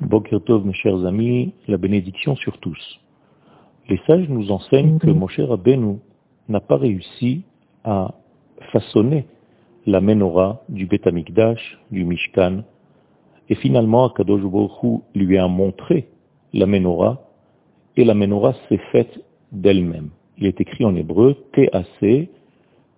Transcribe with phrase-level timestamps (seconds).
[0.00, 3.00] Bokertov, mes chers amis, la bénédiction sur tous.
[3.88, 5.98] Les sages nous enseignent que Moshe Rabbeinu
[6.48, 7.42] n'a pas réussi
[7.84, 8.14] à
[8.72, 9.26] façonner
[9.86, 12.62] la menorah du Beth Amikdash, du Mishkan,
[13.50, 16.08] et finalement Akadosh Baruch lui a montré
[16.54, 17.20] la menorah,
[17.96, 19.22] et la menorah s'est faite
[19.52, 20.10] d'elle-même.
[20.38, 22.30] Il est écrit en hébreu TAC,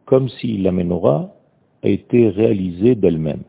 [0.04, 1.34] comme si la menorah
[1.82, 3.42] a été réalisée d'elle-même.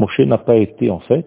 [0.00, 1.26] Moshe n'a pas été en fait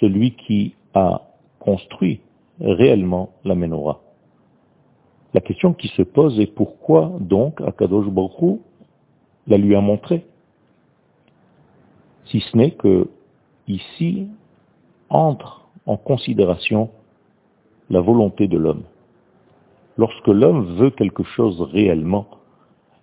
[0.00, 1.20] celui qui a
[1.58, 2.22] construit
[2.58, 4.00] réellement la menorah.
[5.34, 8.60] La question qui se pose est pourquoi donc Akadosh Baruch
[9.46, 10.24] la lui a montré?
[12.24, 13.10] Si ce n'est que
[13.68, 14.26] ici
[15.10, 16.88] entre en considération
[17.90, 18.84] la volonté de l'homme.
[19.98, 22.26] Lorsque l'homme veut quelque chose réellement,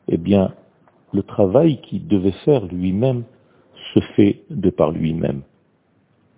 [0.08, 0.52] eh bien,
[1.14, 3.24] le travail qu'il devait faire lui-même
[3.94, 5.42] se fait de par lui-même.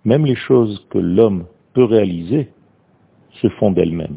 [0.04, 2.48] Même les choses que l'homme peut réaliser
[3.40, 4.16] se font d'elles-mêmes.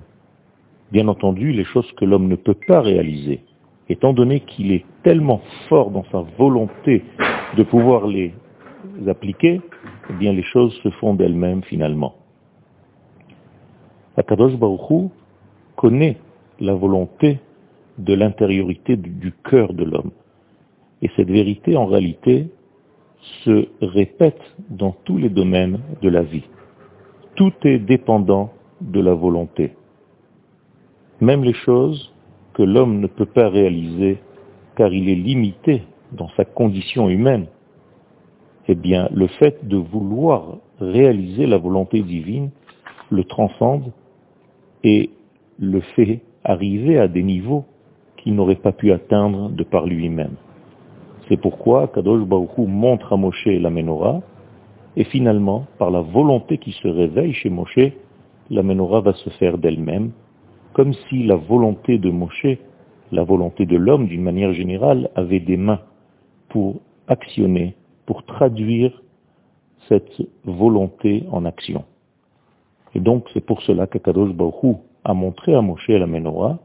[0.91, 3.41] Bien entendu, les choses que l'homme ne peut pas réaliser,
[3.89, 7.03] étant donné qu'il est tellement fort dans sa volonté
[7.57, 8.33] de pouvoir les
[9.07, 9.61] appliquer,
[10.09, 12.15] eh bien les choses se font d'elles-mêmes finalement.
[14.17, 15.11] Akadosh Baruchou
[15.75, 16.17] connaît
[16.59, 17.39] la volonté
[17.97, 20.11] de l'intériorité du cœur de l'homme.
[21.01, 22.49] Et cette vérité, en réalité,
[23.43, 26.45] se répète dans tous les domaines de la vie.
[27.35, 29.73] Tout est dépendant de la volonté.
[31.21, 32.13] Même les choses
[32.53, 34.19] que l'homme ne peut pas réaliser
[34.75, 37.47] car il est limité dans sa condition humaine,
[38.67, 42.49] eh bien, le fait de vouloir réaliser la volonté divine
[43.09, 43.91] le transcende
[44.83, 45.11] et
[45.59, 47.65] le fait arriver à des niveaux
[48.17, 50.35] qu'il n'aurait pas pu atteindre de par lui-même.
[51.27, 54.21] C'est pourquoi Kadosh Baruch montre à Moshe la menorah,
[54.95, 57.91] et finalement, par la volonté qui se réveille chez Moshe,
[58.49, 60.11] la menorah va se faire d'elle-même,
[60.73, 62.57] comme si la volonté de Moshe,
[63.11, 65.81] la volonté de l'homme d'une manière générale, avait des mains
[66.49, 67.75] pour actionner,
[68.05, 69.01] pour traduire
[69.87, 71.83] cette volonté en action.
[72.93, 76.59] Et donc c'est pour cela qu'Akadosh Baruch a montré à Moshe la menorah,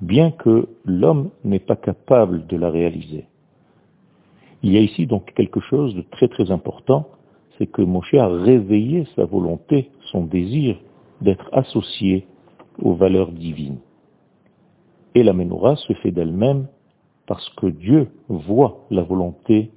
[0.00, 3.26] bien que l'homme n'est pas capable de la réaliser.
[4.62, 7.08] Il y a ici donc quelque chose de très très important,
[7.56, 10.76] c'est que Moshe a réveillé sa volonté, son désir
[11.20, 12.26] d'être associé
[12.82, 13.78] aux valeurs divines.
[15.14, 16.66] Et la menorah se fait d'elle-même
[17.26, 19.70] parce que Dieu voit la volonté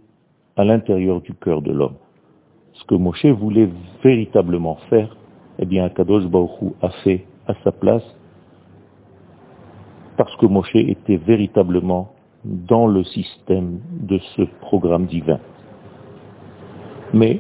[0.58, 1.96] à l'intérieur du cœur de l'homme.
[2.74, 3.70] Ce que Moshe voulait
[4.04, 5.16] véritablement faire,
[5.58, 8.04] eh bien Kadosh Baruch a fait à sa place
[10.20, 12.10] parce que Moshe était véritablement
[12.44, 15.40] dans le système de ce programme divin.
[17.14, 17.40] Mais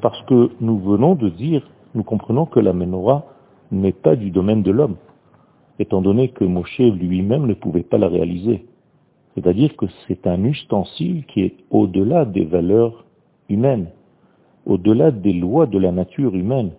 [0.00, 1.62] parce que nous venons de dire,
[1.94, 3.24] nous comprenons que la menorah
[3.70, 4.96] n'est pas du domaine de l'homme,
[5.78, 8.66] étant donné que Moshe lui-même ne pouvait pas la réaliser.
[9.36, 13.04] C'est-à-dire que c'est un ustensile qui est au-delà des valeurs
[13.48, 13.90] humaines,
[14.66, 16.72] au-delà des lois de la nature humaine.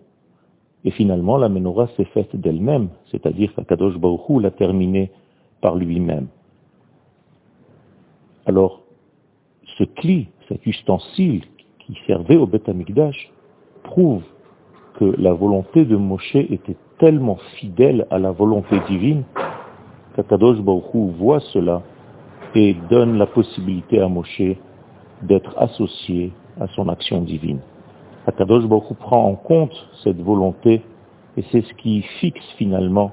[0.83, 5.11] Et finalement, la menorah s'est faite d'elle-même, c'est-à-dire qu'Akadosh Baruch l'a terminée
[5.61, 6.27] par lui-même.
[8.45, 8.81] Alors,
[9.77, 11.43] ce cli, cet ustensile
[11.79, 13.31] qui servait au Beth Amikdash,
[13.83, 14.23] prouve
[14.95, 19.23] que la volonté de Moshe était tellement fidèle à la volonté divine
[20.15, 21.81] qu'Akadosh Baruch voit cela
[22.55, 24.57] et donne la possibilité à Moshe
[25.21, 27.59] d'être associé à son action divine.
[28.27, 29.73] Akadosh Baruch prend en compte
[30.03, 30.83] cette volonté
[31.37, 33.11] et c'est ce qui fixe finalement,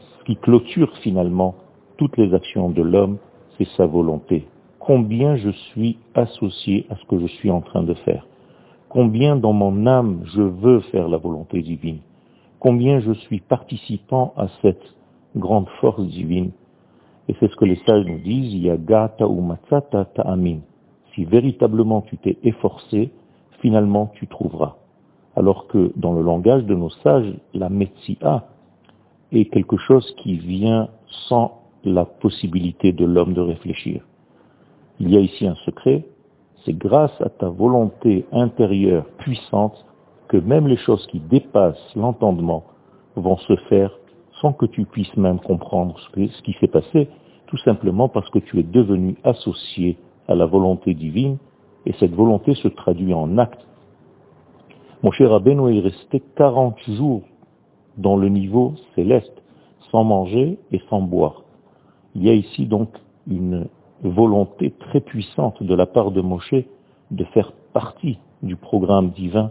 [0.00, 1.56] ce qui clôture finalement
[1.96, 3.18] toutes les actions de l'homme,
[3.56, 4.46] c'est sa volonté.
[4.78, 8.26] Combien je suis associé à ce que je suis en train de faire?
[8.88, 11.98] Combien dans mon âme je veux faire la volonté divine?
[12.60, 14.94] Combien je suis participant à cette
[15.36, 16.52] grande force divine?
[17.28, 20.60] Et c'est ce que les sages nous disent, Yagata ou Matsata ta'amin.
[21.14, 23.10] Si véritablement tu t'es efforcé,
[23.60, 24.76] finalement tu trouveras.
[25.36, 28.48] Alors que dans le langage de nos sages, la Metsia
[29.32, 30.88] est quelque chose qui vient
[31.28, 34.02] sans la possibilité de l'homme de réfléchir.
[35.00, 36.04] Il y a ici un secret,
[36.64, 39.84] c'est grâce à ta volonté intérieure puissante
[40.26, 42.64] que même les choses qui dépassent l'entendement
[43.14, 43.90] vont se faire
[44.40, 47.08] sans que tu puisses même comprendre ce qui s'est passé,
[47.46, 49.98] tout simplement parce que tu es devenu associé
[50.28, 51.38] à la volonté divine
[51.86, 53.66] et cette volonté se traduit en acte.
[55.02, 57.22] Mon cher est resté 40 jours
[57.96, 59.42] dans le niveau céleste,
[59.90, 61.42] sans manger et sans boire.
[62.14, 62.90] Il y a ici donc
[63.26, 63.68] une
[64.02, 66.64] volonté très puissante de la part de Moshe
[67.10, 69.50] de faire partie du programme divin.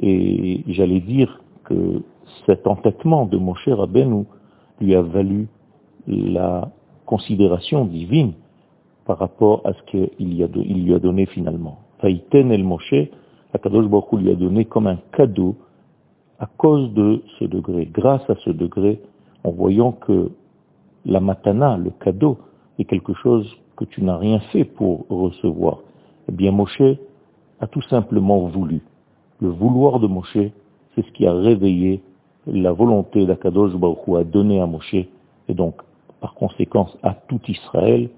[0.00, 2.02] Et j'allais dire que
[2.46, 4.24] cet entêtement de Moshe Rabbeinu
[4.80, 5.48] lui a valu
[6.06, 6.70] la
[7.04, 8.32] considération divine
[9.08, 10.10] par rapport à ce qu'il
[10.84, 11.78] lui a donné finalement.
[12.00, 13.08] Faïten el Moshe,
[13.54, 15.56] Akadosh Baruch lui a donné comme un cadeau
[16.38, 19.00] à cause de ce degré, grâce à ce degré,
[19.44, 20.30] en voyant que
[21.06, 22.36] la matana, le cadeau,
[22.78, 25.78] est quelque chose que tu n'as rien fait pour recevoir.
[26.28, 26.82] Eh bien, Moshe
[27.60, 28.82] a tout simplement voulu.
[29.40, 30.36] Le vouloir de Moshe,
[30.94, 32.02] c'est ce qui a réveillé
[32.46, 34.92] la volonté d'Akadosh Baruch à donner à Moshe,
[35.48, 35.76] et donc,
[36.20, 38.10] par conséquence, à tout Israël,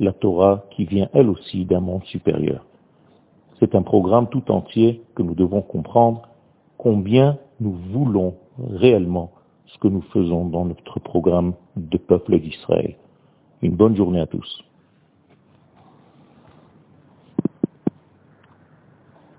[0.00, 2.64] la Torah qui vient elle aussi d'un monde supérieur.
[3.60, 6.22] C'est un programme tout entier que nous devons comprendre
[6.78, 9.30] combien nous voulons réellement
[9.66, 12.96] ce que nous faisons dans notre programme de peuple d'Israël.
[13.62, 14.64] Une bonne journée à tous.